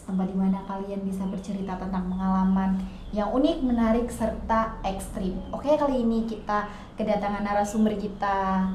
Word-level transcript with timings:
tempat 0.00 0.32
di 0.32 0.36
mana 0.36 0.64
kalian 0.64 1.04
bisa 1.04 1.28
bercerita 1.28 1.76
tentang 1.76 2.08
pengalaman 2.08 2.80
yang 3.12 3.28
unik, 3.28 3.58
menarik, 3.60 4.08
serta 4.08 4.80
ekstrim. 4.80 5.36
Oke, 5.52 5.68
kali 5.76 6.00
ini 6.00 6.24
kita 6.24 6.68
kedatangan 6.96 7.44
narasumber 7.44 7.92
kita. 8.00 8.72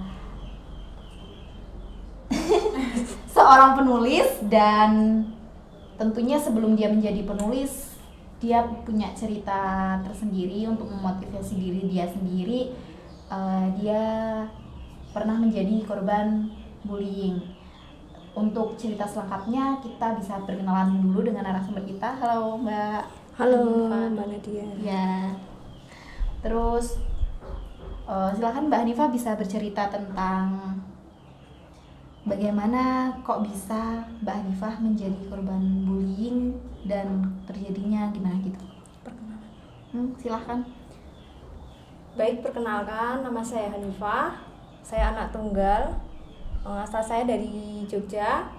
Seorang 3.36 3.82
penulis 3.82 4.30
dan 4.46 5.24
tentunya 5.98 6.38
sebelum 6.38 6.78
dia 6.78 6.94
menjadi 6.94 7.26
penulis 7.26 7.98
dia 8.38 8.62
punya 8.86 9.10
cerita 9.18 9.98
tersendiri 10.06 10.70
untuk 10.70 10.94
memotivasi 10.94 11.58
diri 11.58 11.82
dia 11.90 12.06
sendiri. 12.06 12.70
Uh, 13.28 13.74
dia 13.82 14.04
pernah 15.12 15.42
menjadi 15.42 15.84
korban 15.84 16.48
bullying 16.86 17.42
untuk 18.38 18.78
cerita 18.78 19.10
selengkapnya 19.10 19.82
kita 19.82 20.14
bisa 20.22 20.38
perkenalan 20.46 21.02
dulu 21.02 21.26
dengan 21.26 21.50
narasumber 21.50 21.82
kita 21.90 22.14
halo 22.22 22.62
mbak 22.62 23.02
halo 23.34 23.90
mbak 24.14 24.26
Nadia 24.30 24.70
ya 24.78 25.34
terus 26.46 27.02
uh, 28.06 28.30
silakan 28.38 28.70
mbak 28.70 28.86
Hanifah 28.86 29.10
bisa 29.10 29.34
bercerita 29.34 29.90
tentang 29.90 30.78
bagaimana 32.28 33.16
kok 33.24 33.48
bisa 33.48 34.04
Mbak 34.20 34.36
Hanifah 34.36 34.76
menjadi 34.84 35.16
korban 35.32 35.88
bullying 35.88 36.60
dan 36.84 37.24
terjadinya 37.48 38.12
gimana 38.12 38.36
gitu? 38.44 38.60
Perkenalan. 39.02 39.52
Hmm, 39.96 40.12
silahkan. 40.20 40.60
Baik, 42.20 42.44
perkenalkan 42.44 43.24
nama 43.24 43.40
saya 43.40 43.72
Hanifah. 43.72 44.44
Saya 44.84 45.16
anak 45.16 45.32
tunggal. 45.32 46.07
Eh, 46.66 46.80
asal 46.82 47.04
saya 47.06 47.24
dari 47.28 47.86
Jogja 47.86 48.50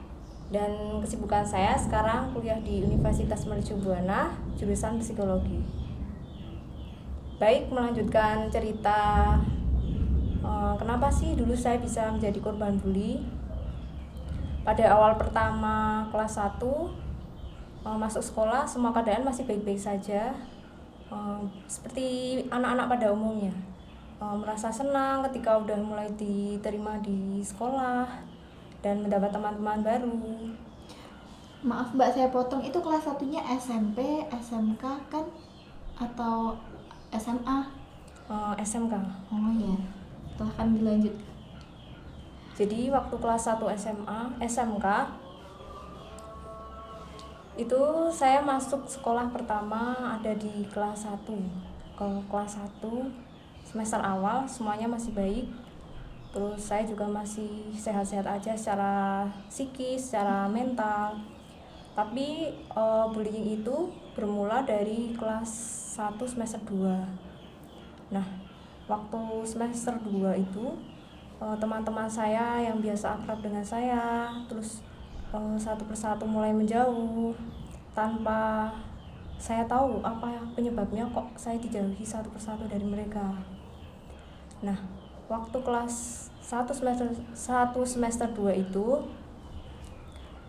dan 0.48 1.02
kesibukan 1.02 1.44
saya 1.44 1.76
sekarang 1.76 2.32
kuliah 2.32 2.56
di 2.62 2.80
Universitas 2.86 3.44
Mercu 3.44 3.74
Buana 3.82 4.38
jurusan 4.54 5.02
psikologi. 5.02 5.60
Baik, 7.42 7.70
melanjutkan 7.74 8.46
cerita 8.54 9.34
eh, 10.42 10.74
kenapa 10.78 11.10
sih 11.10 11.34
dulu 11.34 11.58
saya 11.58 11.82
bisa 11.82 12.14
menjadi 12.14 12.38
korban 12.38 12.78
bully? 12.78 13.18
Pada 14.62 14.84
awal 14.94 15.16
pertama 15.16 16.06
kelas 16.12 16.36
1 16.36 16.60
uh, 16.60 16.92
eh, 17.88 17.96
masuk 17.96 18.20
sekolah 18.20 18.68
semua 18.68 18.92
keadaan 18.92 19.24
masih 19.24 19.48
baik-baik 19.48 19.80
saja. 19.80 20.36
Seperti 21.64 22.36
anak-anak 22.52 22.84
pada 22.92 23.16
umumnya 23.16 23.67
uh, 24.18 24.36
merasa 24.38 24.70
senang 24.70 25.22
ketika 25.30 25.58
udah 25.58 25.78
mulai 25.78 26.10
diterima 26.18 26.98
di 27.02 27.42
sekolah 27.42 28.06
dan 28.82 29.02
mendapat 29.02 29.30
teman-teman 29.34 29.80
baru. 29.82 30.18
Maaf 31.66 31.90
mbak 31.94 32.14
saya 32.14 32.30
potong. 32.30 32.62
Itu 32.62 32.78
kelas 32.78 33.06
satunya 33.06 33.42
SMP 33.58 34.22
SMK 34.30 34.84
kan? 35.10 35.26
Atau 35.98 36.54
SMA 37.14 37.58
uh, 38.30 38.54
SMK 38.60 38.94
oh 39.32 39.52
ya 39.58 39.74
silahkan 40.38 40.70
dilanjut. 40.70 41.14
Jadi 42.58 42.90
waktu 42.90 43.14
kelas 43.18 43.46
1 43.54 43.62
SMA 43.78 44.20
SMK 44.42 44.86
itu 47.58 47.82
saya 48.14 48.38
masuk 48.38 48.86
sekolah 48.86 49.30
pertama 49.34 50.14
ada 50.14 50.30
di 50.38 50.62
kelas 50.70 51.10
1 51.10 51.26
kalau 51.98 52.22
kelas 52.30 52.54
1 52.54 53.37
semester 53.68 54.00
awal 54.00 54.48
semuanya 54.48 54.88
masih 54.88 55.12
baik. 55.12 55.46
Terus 56.32 56.60
saya 56.60 56.88
juga 56.88 57.04
masih 57.04 57.68
sehat-sehat 57.76 58.24
aja 58.24 58.56
secara 58.56 59.28
psikis 59.52 60.08
secara 60.08 60.48
mental. 60.48 61.20
Tapi 61.92 62.52
e, 62.52 62.82
bullying 63.12 63.60
itu 63.60 63.92
bermula 64.16 64.64
dari 64.64 65.12
kelas 65.12 65.50
1 66.00 66.16
semester 66.24 66.58
2 66.66 67.28
nah 68.08 68.24
waktu 68.88 69.20
semester 69.44 69.94
2 70.00 70.32
itu 70.40 70.64
Eh, 71.38 71.56
teman-teman 71.62 72.02
uh, 72.02 72.10
saya 72.10 72.58
yang 72.58 72.82
biasa 72.82 73.14
akrab 73.14 73.38
dengan 73.38 73.62
saya 73.62 74.26
terus 74.50 74.82
uh, 75.30 75.54
satu 75.54 75.86
persatu 75.86 76.26
mulai 76.26 76.50
menjauh 76.50 77.30
tanpa 77.94 78.66
saya 79.38 79.62
tahu 79.70 80.02
apa 80.02 80.34
penyebabnya 80.58 81.06
kok 81.14 81.30
saya 81.38 81.54
dijauhi 81.62 82.02
satu 82.02 82.26
persatu 82.34 82.66
dari 82.66 82.82
mereka 82.82 83.38
nah 84.64 84.78
waktu 85.30 85.58
kelas 85.60 85.94
satu 86.40 86.72
semester 86.72 87.12
satu 87.36 87.84
semester 87.84 88.26
dua 88.32 88.56
itu 88.56 89.04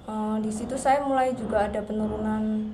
uh, 0.08 0.38
di 0.40 0.50
situ 0.50 0.74
saya 0.80 1.03
mulai 1.03 1.36
juga 1.36 1.68
ada 1.68 1.84
penurunan 1.84 2.74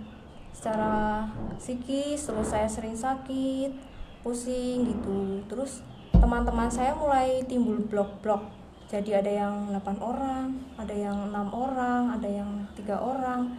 secara 0.56 1.28
psikis 1.60 2.30
terus 2.30 2.48
saya 2.48 2.70
sering 2.70 2.96
sakit 2.96 3.96
pusing 4.26 4.90
gitu. 4.90 5.46
Terus 5.46 5.86
teman-teman 6.18 6.66
saya 6.66 6.98
mulai 6.98 7.46
timbul 7.46 7.78
blok-blok. 7.86 8.50
Jadi 8.90 9.14
ada 9.14 9.30
yang 9.30 9.70
8 9.70 10.02
orang 10.02 10.50
ada 10.82 10.94
yang 10.94 11.30
enam 11.30 11.54
orang 11.54 12.10
ada 12.18 12.26
yang 12.26 12.66
tiga 12.74 12.98
orang. 12.98 13.54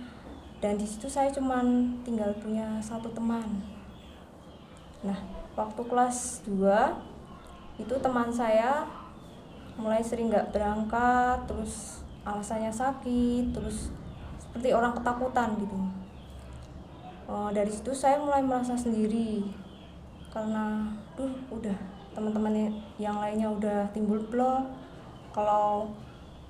Dan 0.59 0.75
di 0.75 0.87
situ 0.89 1.07
saya 1.07 1.31
cuman 1.31 1.95
tinggal 2.03 2.35
punya 2.43 2.83
satu 2.83 3.07
teman. 3.15 3.63
Nah 5.07 5.23
waktu 5.55 5.87
kelas 5.87 6.43
2 6.51 7.15
itu 7.77 7.95
teman 8.01 8.33
saya 8.33 8.89
mulai 9.77 10.01
sering 10.01 10.33
nggak 10.33 10.57
berangkat 10.57 11.45
terus 11.45 12.01
alasannya 12.25 12.73
sakit 12.73 13.53
terus 13.53 13.93
seperti 14.41 14.73
orang 14.73 14.97
ketakutan 14.97 15.53
gitu. 15.61 15.79
Oh, 17.27 17.51
dari 17.53 17.69
situ 17.69 17.93
saya 17.93 18.17
mulai 18.17 18.41
merasa 18.41 18.73
sendiri. 18.73 19.45
Karena 20.33 20.89
duh 21.13 21.29
udah 21.53 21.77
teman-teman 22.17 22.73
yang 22.97 23.21
lainnya 23.21 23.53
udah 23.53 23.85
timbul 23.93 24.17
blog 24.33 24.65
kalau 25.37 25.93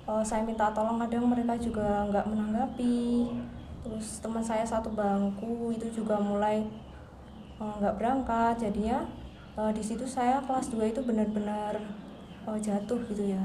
uh, 0.07 0.23
saya 0.23 0.47
minta 0.47 0.71
tolong 0.71 0.95
kadang 1.03 1.27
mereka 1.27 1.59
juga 1.59 2.07
nggak 2.07 2.31
menanggapi. 2.31 3.27
Terus 3.83 4.23
teman 4.23 4.39
saya 4.39 4.63
satu 4.63 4.95
bangku 4.95 5.75
itu 5.75 5.91
juga 5.91 6.15
mulai 6.15 6.63
eh, 7.59 7.73
nggak 7.83 7.95
uh, 7.95 7.97
berangkat. 7.99 8.55
Jadinya 8.55 9.03
uh, 9.57 9.71
di 9.73 9.81
situ 9.81 10.05
saya 10.05 10.39
kelas 10.45 10.69
2 10.71 10.93
itu 10.93 11.01
benar-benar 11.01 11.81
uh, 12.45 12.55
jatuh 12.61 13.01
gitu 13.09 13.33
ya. 13.33 13.41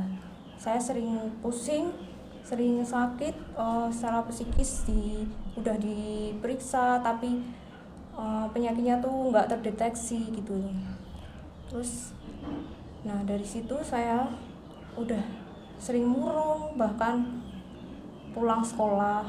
Saya 0.60 0.78
sering 0.78 1.32
pusing 1.40 1.90
sering 2.42 2.82
sakit 2.82 3.34
uh, 3.54 3.86
secara 3.88 4.26
psikis 4.26 4.82
di 4.84 5.24
udah 5.54 5.78
diperiksa 5.78 6.98
tapi 6.98 7.38
uh, 8.18 8.50
penyakitnya 8.52 9.00
tuh 9.00 9.32
nggak 9.32 9.48
terdeteksi 9.48 10.30
gitu. 10.36 10.60
Terus 11.72 12.12
nah 13.02 13.18
dari 13.26 13.42
situ 13.42 13.74
saya 13.82 14.30
udah 14.94 15.24
sering 15.80 16.06
murung 16.06 16.78
bahkan 16.78 17.42
pulang 18.30 18.62
sekolah 18.62 19.26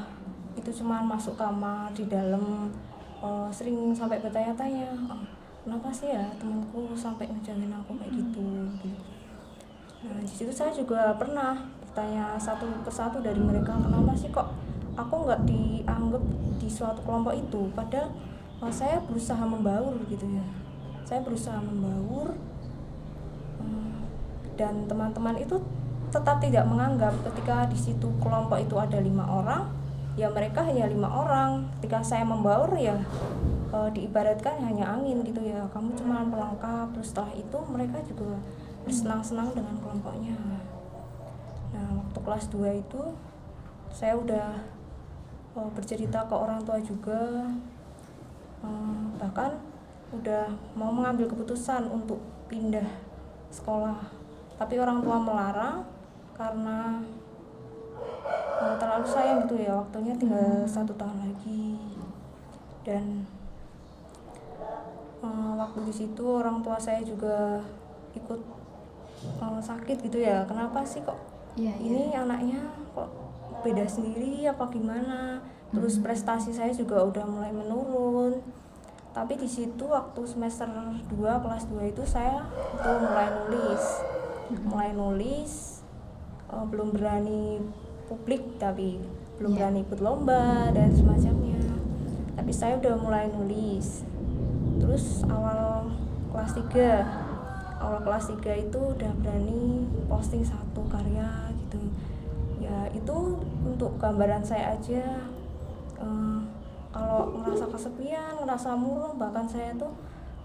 itu 0.54 0.70
cuma 0.70 1.02
masuk 1.02 1.34
kamar 1.34 1.90
di 1.90 2.06
dalam 2.06 2.70
uh, 3.18 3.50
sering 3.50 3.90
sampai 3.90 4.22
bertanya-tanya 4.22 4.94
kenapa 5.64 5.88
sih 5.88 6.12
ya 6.12 6.28
temanku 6.36 6.92
sampai 6.92 7.24
ngejangin 7.32 7.72
aku 7.72 7.96
kayak 7.96 8.12
gitu 8.12 8.68
gitu. 8.84 9.00
Nah 10.04 10.20
di 10.20 10.28
situ 10.28 10.52
saya 10.52 10.68
juga 10.76 11.16
pernah 11.16 11.56
bertanya 11.80 12.36
satu 12.36 12.68
persatu 12.84 13.24
dari 13.24 13.40
mereka 13.40 13.72
kenapa 13.80 14.12
sih 14.12 14.28
kok 14.28 14.52
aku 14.92 15.24
nggak 15.24 15.48
dianggap 15.48 16.20
di 16.60 16.68
suatu 16.68 17.00
kelompok 17.00 17.32
itu? 17.32 17.72
Padahal 17.72 18.12
oh, 18.60 18.68
saya 18.68 19.00
berusaha 19.08 19.40
membaur 19.40 19.96
gitu 20.12 20.28
ya. 20.28 20.44
Saya 21.08 21.24
berusaha 21.24 21.56
membaur 21.56 22.36
hmm, 23.64 23.96
dan 24.60 24.84
teman-teman 24.84 25.40
itu 25.40 25.56
tetap 26.12 26.44
tidak 26.44 26.68
menganggap 26.68 27.16
ketika 27.32 27.66
di 27.72 27.78
situ 27.80 28.06
kelompok 28.20 28.60
itu 28.60 28.76
ada 28.76 29.00
lima 29.00 29.26
orang 29.26 29.66
ya 30.14 30.28
mereka 30.28 30.60
hanya 30.60 30.92
lima 30.92 31.08
orang. 31.08 31.72
Ketika 31.80 32.04
saya 32.04 32.28
membaur 32.28 32.68
ya 32.76 33.00
e, 33.74 33.78
diibaratkan 33.98 34.62
hanya 34.62 34.94
angin 34.94 35.26
gitu 35.26 35.42
ya. 35.42 35.66
Kamu 35.74 35.98
cuma 35.98 36.22
pelengkap 36.30 36.94
terus 36.94 37.10
setelah 37.10 37.34
itu 37.34 37.58
mereka 37.66 37.98
juga 38.06 38.38
bersenang-senang 38.86 39.50
dengan 39.50 39.74
kelompoknya. 39.82 40.38
Nah 41.74 41.88
waktu 41.98 42.18
kelas 42.22 42.44
2 42.54 42.82
itu 42.86 43.02
saya 43.90 44.14
udah 44.14 44.62
e, 45.58 45.60
bercerita 45.74 46.22
ke 46.30 46.34
orang 46.38 46.62
tua 46.62 46.78
juga. 46.78 47.50
E, 48.62 48.68
bahkan 49.18 49.58
udah 50.14 50.46
mau 50.78 50.94
mengambil 50.94 51.26
keputusan 51.26 51.90
untuk 51.90 52.22
pindah 52.46 52.86
sekolah. 53.50 53.98
Tapi 54.54 54.78
orang 54.78 55.02
tua 55.02 55.18
melarang 55.18 55.82
karena 56.34 57.02
uh, 58.62 58.74
terlalu 58.78 59.06
sayang 59.06 59.46
gitu 59.46 59.58
ya. 59.58 59.78
Waktunya 59.78 60.14
tinggal 60.18 60.62
hmm. 60.62 60.70
satu 60.70 60.94
tahun 60.94 61.18
lagi. 61.30 61.78
Dan 62.84 63.24
uh, 63.24 63.33
waktu 65.64 65.80
di 65.88 65.94
situ 65.94 66.24
orang 66.28 66.60
tua 66.60 66.76
saya 66.76 67.00
juga 67.00 67.64
ikut 68.12 68.40
uh, 69.40 69.60
sakit 69.60 70.04
gitu 70.04 70.20
ya. 70.20 70.44
Kenapa 70.44 70.84
sih 70.84 71.00
kok 71.00 71.16
yeah, 71.56 71.74
yeah. 71.80 72.12
ini 72.12 72.12
anaknya 72.12 72.60
kok 72.92 73.08
beda 73.64 73.88
sendiri 73.88 74.44
apa 74.44 74.68
gimana? 74.68 75.40
Terus 75.74 75.98
prestasi 75.98 76.54
saya 76.54 76.70
juga 76.70 77.02
udah 77.02 77.24
mulai 77.26 77.50
menurun. 77.50 78.38
Tapi 79.14 79.38
di 79.38 79.46
situ 79.46 79.86
waktu 79.86 80.26
semester 80.26 80.66
2 80.66 81.10
kelas 81.16 81.64
2 81.70 81.92
itu 81.94 82.02
saya 82.04 82.46
itu 82.50 82.90
mulai 83.02 83.28
nulis. 83.30 83.84
Mulai 84.68 84.90
nulis 84.92 85.52
uh, 86.50 86.66
belum 86.66 86.94
berani 86.94 87.62
publik 88.06 88.60
tapi 88.60 89.00
belum 89.40 89.54
Iya. 89.54 89.58
berani 89.58 89.78
ikut 89.82 90.00
lomba 90.02 90.70
dan 90.70 90.94
semacamnya. 90.94 91.58
Tapi 92.38 92.52
saya 92.54 92.78
udah 92.78 92.94
mulai 92.98 93.26
nulis. 93.30 94.06
Terus 94.78 95.22
awal 95.26 95.53
kelas 96.34 96.58
3 96.66 97.78
awal 97.78 98.00
kelas 98.02 98.26
3 98.42 98.66
itu 98.66 98.80
udah 98.98 99.12
berani 99.22 99.86
posting 100.10 100.42
satu 100.42 100.82
karya 100.90 101.54
gitu. 101.62 101.78
Ya 102.58 102.90
itu 102.90 103.38
untuk 103.62 103.94
gambaran 104.02 104.42
saya 104.42 104.74
aja. 104.74 105.22
Eh, 106.02 106.40
kalau 106.90 107.38
ngerasa 107.38 107.70
kesepian 107.70 108.42
ngerasa 108.42 108.74
murung 108.74 109.14
bahkan 109.14 109.46
saya 109.46 109.70
tuh 109.78 109.94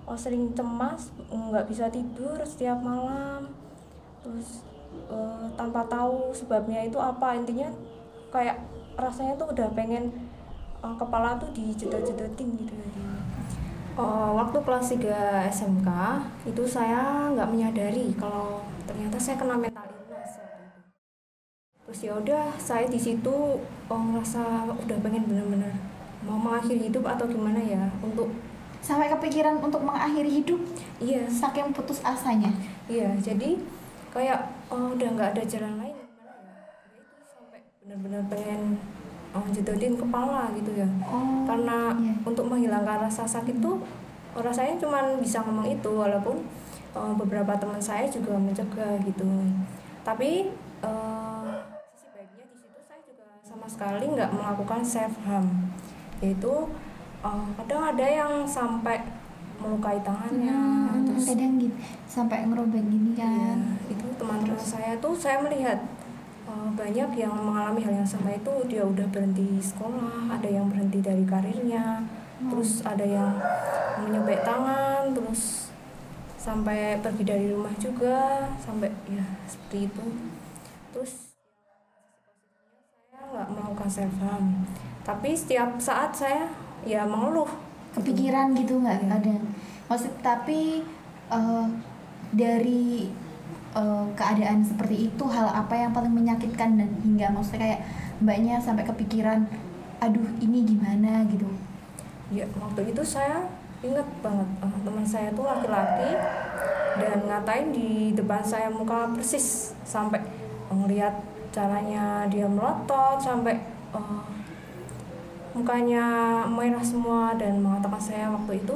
oh, 0.05 0.17
sering 0.17 0.53
cemas 0.53 1.09
nggak 1.33 1.65
bisa 1.65 1.89
tidur 1.89 2.37
setiap 2.45 2.77
malam. 2.85 3.49
Terus 4.21 4.61
eh, 5.09 5.45
tanpa 5.57 5.89
tahu 5.89 6.29
sebabnya 6.37 6.85
itu 6.85 7.01
apa 7.01 7.33
intinya 7.33 7.73
kayak 8.29 8.61
rasanya 8.93 9.33
tuh 9.41 9.49
udah 9.57 9.73
pengen 9.73 10.13
eh, 10.85 10.95
kepala 11.01 11.33
tuh 11.41 11.49
dijedot-jedotin 11.49 12.61
gitu 12.61 12.77
Oh, 13.99 14.31
waktu 14.39 14.55
kelas 14.63 14.95
3 14.95 15.51
SMK 15.51 15.89
itu 16.47 16.63
saya 16.63 17.27
nggak 17.35 17.51
menyadari 17.51 18.15
kalau 18.15 18.63
ternyata 18.87 19.19
saya 19.19 19.35
kena 19.35 19.59
mental 19.59 19.91
illness 19.91 20.39
waktu 20.39 20.61
itu. 20.71 20.79
Terus 21.83 21.99
ya 22.07 22.13
udah 22.15 22.45
saya 22.55 22.87
di 22.87 22.95
situ 22.95 23.59
oh, 23.91 23.99
ngerasa 23.99 24.71
udah 24.71 24.97
pengen 25.03 25.27
bener-bener 25.27 25.75
mau 26.23 26.39
mengakhiri 26.39 26.87
hidup 26.87 27.03
atau 27.11 27.27
gimana 27.27 27.59
ya 27.59 27.91
untuk 27.99 28.31
Sampai 28.79 29.11
kepikiran 29.11 29.59
untuk 29.59 29.83
mengakhiri 29.83 30.39
hidup 30.39 30.63
iya 31.03 31.27
saking 31.27 31.75
putus 31.75 31.99
asanya. 31.99 32.47
iya 32.87 33.11
jadi 33.19 33.59
kayak 34.15 34.39
oh, 34.71 34.95
udah 34.95 35.09
nggak 35.19 35.35
ada 35.35 35.43
jalan 35.43 35.75
lain 35.75 35.95
gimana 35.99 36.39
ya 36.39 36.55
Ya 36.95 37.03
itu 37.03 37.23
sampai 37.27 37.59
bener-bener 37.83 38.23
pengen 38.31 38.79
oh, 39.31 39.45
jedotin 39.49 39.93
kepala 39.93 40.49
gitu 40.53 40.71
ya 40.73 40.87
Oh. 41.05 41.45
karena 41.45 41.93
iya. 41.95 42.13
untuk 42.23 42.45
menghilangkan 42.45 43.05
rasa 43.05 43.25
sakit 43.25 43.59
tuh 43.59 43.81
rasanya 44.33 44.77
cuma 44.77 44.99
bisa 45.17 45.41
ngomong 45.41 45.67
itu 45.67 45.89
walaupun 45.89 46.37
uh, 46.93 47.13
beberapa 47.13 47.57
teman 47.57 47.81
saya 47.81 48.05
juga 48.05 48.37
mencegah 48.37 48.97
gitu 49.03 49.25
tapi 50.01 50.53
uh, 50.79 51.65
sisi 51.91 52.07
baiknya 52.13 52.45
di 52.47 52.55
situ 52.55 52.77
saya 52.79 53.01
juga 53.03 53.25
sama 53.41 53.67
sekali 53.67 54.05
nggak 54.07 54.31
melakukan 54.31 54.81
self 54.81 55.13
harm 55.25 55.73
yaitu 56.19 56.53
uh, 57.19 57.45
kadang 57.57 57.83
ada 57.89 58.05
yang 58.05 58.33
sampai 58.45 59.01
melukai 59.59 59.99
tangannya 59.99 60.55
Hmm, 60.89 61.05
terus 61.05 61.25
kadang 61.29 61.59
gitu 61.59 61.75
sampai 62.07 62.47
ngerobek 62.47 62.81
gini 62.81 63.11
kan. 63.13 63.77
itu 63.87 64.05
teman-teman 64.17 64.57
saya 64.57 64.97
tuh 64.97 65.13
saya 65.13 65.37
melihat 65.39 65.77
banyak 66.79 67.11
yang 67.19 67.35
mengalami 67.35 67.83
hal 67.83 67.91
yang 67.91 68.07
sama 68.07 68.31
itu 68.31 68.53
dia 68.71 68.87
udah 68.87 69.03
berhenti 69.11 69.59
sekolah, 69.59 70.31
ada 70.31 70.47
yang 70.47 70.71
berhenti 70.71 71.03
dari 71.03 71.27
karirnya, 71.27 72.07
terus 72.47 72.79
ada 72.87 73.03
yang 73.03 73.35
menyobek 73.99 74.47
tangan, 74.47 75.11
terus 75.11 75.67
sampai 76.39 77.03
pergi 77.03 77.27
dari 77.27 77.51
rumah 77.51 77.75
juga, 77.75 78.47
sampai 78.63 78.87
ya 79.11 79.27
seperti 79.43 79.91
itu. 79.91 80.05
Terus 80.95 81.35
saya 83.11 83.27
nggak 83.27 83.47
melakukan 83.51 83.89
self 83.91 84.15
harm, 84.23 84.63
tapi 85.03 85.35
setiap 85.35 85.75
saat 85.83 86.15
saya 86.15 86.47
ya 86.87 87.03
mengeluh. 87.03 87.51
Kepikiran 87.89 88.55
gitu 88.55 88.79
nggak 88.79 89.03
Iya. 89.03 89.19
ada. 89.19 89.35
Maksud 89.91 90.13
tapi 90.23 90.79
eh, 91.29 91.67
dari 92.31 93.11
eh, 93.75 94.05
keadaan 94.17 94.63
seperti 94.65 95.11
itu 95.11 95.23
hal 95.29 95.49
apa 95.51 95.73
yang 95.75 95.91
paling 95.93 96.13
menyakitkan 96.13 96.77
dan 96.79 96.89
hingga 97.05 97.29
maksudnya 97.33 97.61
kayak 97.65 97.81
mbaknya 98.23 98.55
sampai 98.59 98.83
kepikiran 98.85 99.45
aduh 99.99 100.27
ini 100.39 100.63
gimana 100.63 101.27
gitu. 101.27 101.47
Ya, 102.29 102.45
waktu 102.61 102.93
itu 102.93 103.01
saya 103.01 103.49
ingat 103.81 104.07
banget 104.19 104.49
eh, 104.63 104.79
teman 104.83 105.05
saya 105.07 105.29
tuh 105.31 105.47
laki-laki 105.47 106.11
dan 106.99 107.19
ngatain 107.23 107.71
di 107.71 108.11
depan 108.11 108.43
saya 108.43 108.67
muka 108.67 109.07
persis 109.15 109.71
sampai 109.87 110.19
ngelihat 110.69 111.15
caranya 111.49 112.27
dia 112.29 112.45
melotot 112.45 113.17
sampai 113.17 113.55
eh, 113.95 114.21
mukanya 115.55 116.05
merah 116.45 116.83
semua 116.83 117.33
dan 117.35 117.57
mengatakan 117.59 117.99
saya 117.99 118.25
waktu 118.29 118.61
itu 118.61 118.75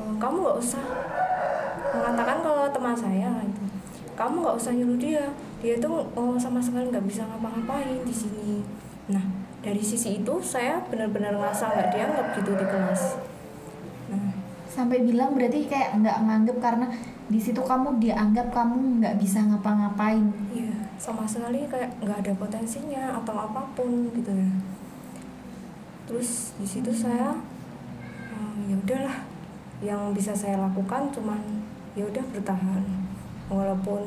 "Eh, 0.00 0.14
kamu 0.16 0.36
nggak 0.42 0.58
usah 0.58 0.84
mengatakan 1.90 2.38
ke 2.40 2.52
teman 2.72 2.96
saya 2.96 3.28
itu 3.44 3.62
kamu 4.20 4.44
nggak 4.44 4.56
usah 4.60 4.76
nyuruh 4.76 5.00
dia. 5.00 5.24
Dia 5.64 5.80
tuh 5.80 6.04
oh, 6.12 6.36
sama 6.36 6.60
sekali 6.60 6.92
nggak 6.92 7.08
bisa 7.08 7.24
ngapa-ngapain 7.24 8.04
di 8.04 8.12
sini. 8.12 8.60
Nah 9.08 9.24
dari 9.64 9.80
sisi 9.80 10.20
itu 10.20 10.34
saya 10.44 10.76
benar-benar 10.92 11.40
ngerasa 11.40 11.72
nggak 11.72 11.88
dianggap 11.96 12.26
gitu 12.36 12.52
di 12.52 12.66
kelas. 12.68 13.16
Nah. 14.12 14.36
Sampai 14.68 15.00
bilang 15.00 15.32
berarti 15.32 15.64
kayak 15.64 16.04
nggak 16.04 16.18
nganggep 16.28 16.56
karena 16.60 16.86
di 17.32 17.40
situ 17.40 17.64
kamu 17.64 17.96
dianggap 17.96 18.52
kamu 18.52 19.00
nggak 19.00 19.16
bisa 19.16 19.40
ngapa-ngapain. 19.40 20.28
iya 20.52 20.76
sama 21.00 21.24
sekali 21.24 21.64
kayak 21.64 21.88
nggak 22.04 22.20
ada 22.20 22.32
potensinya 22.36 23.16
atau 23.24 23.32
apa 23.32 23.72
pun 23.72 24.12
gitu 24.12 24.36
ya. 24.36 24.50
Terus 26.04 26.52
di 26.60 26.66
situ 26.68 26.92
saya 26.92 27.32
"Oh, 28.36 28.52
ya 28.68 28.76
udahlah. 28.76 29.16
Yang 29.80 30.00
bisa 30.12 30.32
saya 30.36 30.60
lakukan 30.60 31.08
cuman 31.08 31.40
ya 31.96 32.04
udah 32.04 32.20
bertahan 32.36 32.99
walaupun 33.50 34.06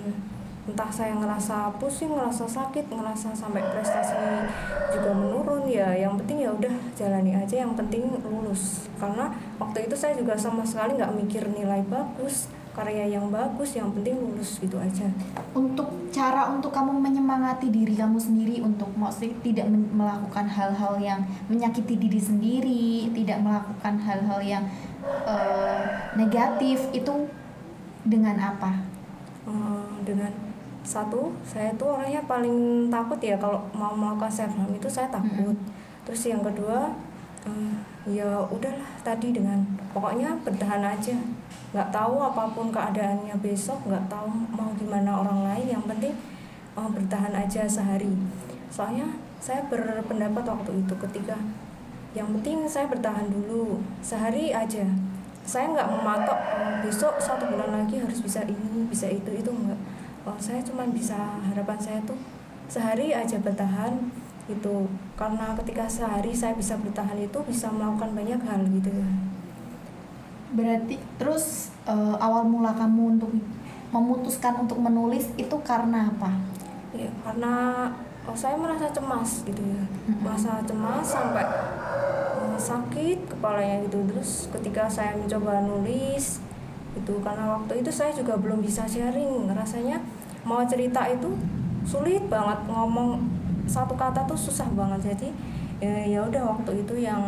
entah 0.64 0.88
saya 0.88 1.12
ngerasa 1.20 1.76
pusing 1.76 2.16
ngerasa 2.16 2.48
sakit 2.48 2.88
ngerasa 2.88 3.36
sampai 3.36 3.60
prestasi 3.68 4.16
juga 4.96 5.12
menurun 5.12 5.68
ya 5.68 5.92
yang 5.92 6.16
penting 6.16 6.48
ya 6.48 6.50
udah 6.56 6.72
jalani 6.96 7.36
aja. 7.36 7.68
Yang 7.68 7.84
penting 7.84 8.08
lulus. 8.24 8.88
Karena 8.96 9.28
waktu 9.60 9.92
itu 9.92 9.96
saya 10.00 10.16
juga 10.16 10.40
sama 10.40 10.64
sekali 10.64 10.96
nggak 10.96 11.14
mikir 11.20 11.44
nilai 11.52 11.84
bagus 11.84 12.48
karya 12.74 13.06
yang 13.06 13.30
bagus 13.30 13.78
yang 13.78 13.94
penting 13.94 14.18
lulus 14.18 14.58
gitu 14.58 14.80
aja. 14.82 15.06
Untuk 15.54 16.10
cara 16.10 16.50
untuk 16.50 16.74
kamu 16.74 16.96
menyemangati 16.96 17.70
diri 17.70 17.94
kamu 17.94 18.18
sendiri 18.18 18.66
untuk 18.66 18.90
maksudnya 18.98 19.36
tidak 19.46 19.68
melakukan 19.70 20.48
hal-hal 20.50 20.98
yang 20.98 21.22
menyakiti 21.52 22.00
diri 22.00 22.18
sendiri, 22.18 23.14
tidak 23.14 23.44
melakukan 23.46 24.00
hal-hal 24.02 24.42
yang 24.42 24.64
eh, 25.28 25.84
negatif 26.18 26.82
itu 26.96 27.30
dengan 28.08 28.42
apa? 28.42 28.93
Eh, 30.04 30.12
dengan 30.12 30.32
satu 30.84 31.32
saya 31.48 31.72
tuh 31.80 31.96
orangnya 31.96 32.20
paling 32.28 32.92
takut 32.92 33.16
ya 33.24 33.40
kalau 33.40 33.64
mau 33.72 33.96
melakukan 33.96 34.28
self 34.28 34.52
harm 34.60 34.76
itu 34.76 34.92
saya 34.92 35.08
takut. 35.08 35.56
Terus 36.04 36.28
yang 36.28 36.44
kedua 36.44 36.92
eh, 37.48 37.76
ya 38.12 38.44
udahlah 38.52 38.92
tadi 39.00 39.32
dengan 39.32 39.64
pokoknya 39.96 40.36
bertahan 40.44 40.84
aja. 40.84 41.16
Nggak 41.72 41.88
tahu 41.96 42.20
apa 42.20 42.52
pun 42.52 42.68
keadaannya 42.68 43.32
besok 43.40 43.80
nggak 43.88 44.12
tahu 44.12 44.28
mau 44.52 44.76
gimana 44.76 45.24
orang 45.24 45.48
lain 45.48 45.80
yang 45.80 45.84
penting 45.88 46.12
eh, 46.76 46.90
bertahan 46.92 47.32
aja 47.32 47.64
sehari. 47.64 48.12
Soalnya 48.68 49.08
saya 49.40 49.64
berpendapat 49.72 50.44
waktu 50.44 50.84
itu 50.84 50.94
ketika 51.08 51.40
yang 52.12 52.28
penting 52.40 52.68
saya 52.68 52.92
bertahan 52.92 53.32
dulu 53.32 53.80
sehari 54.04 54.52
aja. 54.52 54.84
Saya 55.44 55.76
nggak 55.76 55.92
mematok 55.92 56.40
"Oh, 56.40 56.72
besok 56.84 57.16
satu 57.20 57.48
bulan 57.52 57.84
lagi 57.84 58.00
harus 58.00 58.20
bisa 58.24 58.44
ini 58.48 58.88
bisa 58.88 59.08
itu 59.12 59.28
itu 59.28 59.52
enggak 59.52 59.76
oh, 60.24 60.38
saya 60.40 60.64
cuma 60.64 60.88
bisa 60.88 61.40
harapan 61.44 61.80
saya 61.80 62.00
tuh 62.08 62.18
sehari 62.72 63.12
aja 63.12 63.38
bertahan 63.44 64.12
itu 64.48 64.88
karena 65.16 65.56
ketika 65.64 65.88
sehari 65.88 66.36
saya 66.36 66.52
bisa 66.56 66.76
bertahan 66.76 67.16
itu 67.16 67.40
bisa 67.48 67.72
melakukan 67.72 68.12
banyak 68.12 68.40
hal 68.44 68.60
gitu. 68.68 68.92
Berarti 70.54 71.00
terus 71.16 71.72
eh, 71.88 72.16
awal 72.20 72.44
mula 72.48 72.76
kamu 72.76 73.20
untuk 73.20 73.32
memutuskan 73.94 74.66
untuk 74.66 74.80
menulis 74.82 75.30
itu 75.38 75.56
karena 75.64 76.10
apa? 76.10 76.32
ya 76.94 77.10
karena 77.26 77.90
oh, 78.30 78.38
saya 78.38 78.54
merasa 78.54 78.92
cemas 78.94 79.42
gitu 79.48 79.64
ya. 79.64 79.84
Merasa 80.22 80.62
cemas 80.68 81.08
sampai 81.08 81.46
eh, 82.44 82.58
sakit 82.60 83.20
kepalanya 83.32 83.88
gitu. 83.88 84.04
Terus 84.12 84.52
ketika 84.52 84.92
saya 84.92 85.16
mencoba 85.16 85.64
nulis 85.64 86.44
itu 86.94 87.14
karena 87.22 87.58
waktu 87.58 87.82
itu 87.82 87.90
saya 87.90 88.14
juga 88.14 88.38
belum 88.38 88.62
bisa 88.62 88.86
sharing. 88.86 89.50
Rasanya 89.50 89.98
mau 90.46 90.62
cerita 90.64 91.06
itu 91.10 91.30
sulit 91.84 92.26
banget. 92.30 92.60
Ngomong 92.70 93.22
satu 93.66 93.94
kata 93.96 94.24
tuh 94.26 94.38
susah 94.38 94.68
banget. 94.74 95.14
Jadi 95.14 95.30
ya 95.82 96.06
ya 96.08 96.20
udah 96.24 96.56
waktu 96.56 96.86
itu 96.86 96.96
yang 97.04 97.20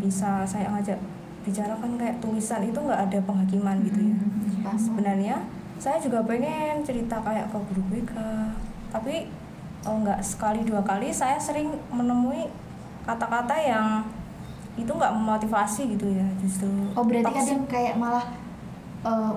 bisa 0.00 0.46
saya 0.48 0.72
ngajak 0.72 0.96
bicarakan 1.44 1.96
kayak 1.96 2.16
tulisan 2.20 2.64
itu 2.64 2.76
nggak 2.76 3.08
ada 3.08 3.18
penghakiman 3.24 3.76
gitu 3.84 4.00
ya. 4.00 4.16
Paham. 4.64 4.76
sebenarnya 4.76 5.36
saya 5.78 5.96
juga 5.96 6.20
pengen 6.26 6.82
cerita 6.82 7.16
kayak 7.22 7.48
ke 7.48 7.58
guru 7.70 7.82
BK 7.88 8.12
tapi 8.90 9.30
oh 9.86 9.96
nggak 10.02 10.20
sekali 10.20 10.60
dua 10.66 10.82
kali 10.82 11.08
saya 11.08 11.38
sering 11.38 11.70
menemui 11.88 12.50
kata-kata 13.06 13.54
yang 13.56 14.02
itu 14.76 14.90
nggak 14.90 15.12
memotivasi 15.14 15.96
gitu 15.96 16.06
ya 16.12 16.26
justru 16.42 16.68
Oh 16.92 17.04
berarti 17.06 17.24
toxic. 17.30 17.40
kadang 17.44 17.62
kayak 17.70 17.94
malah 17.96 18.26
eh, 19.04 19.34